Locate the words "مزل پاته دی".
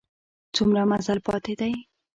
0.89-1.71